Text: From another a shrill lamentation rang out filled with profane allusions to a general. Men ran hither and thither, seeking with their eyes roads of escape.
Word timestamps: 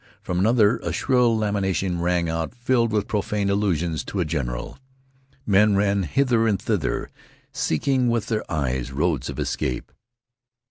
From 0.23 0.39
another 0.39 0.77
a 0.79 0.91
shrill 0.91 1.37
lamentation 1.37 1.99
rang 2.01 2.27
out 2.27 2.55
filled 2.55 2.91
with 2.91 3.07
profane 3.07 3.51
allusions 3.51 4.03
to 4.05 4.19
a 4.19 4.25
general. 4.25 4.79
Men 5.45 5.75
ran 5.75 6.01
hither 6.01 6.47
and 6.47 6.59
thither, 6.59 7.11
seeking 7.51 8.09
with 8.09 8.25
their 8.25 8.51
eyes 8.51 8.91
roads 8.91 9.29
of 9.29 9.37
escape. 9.37 9.91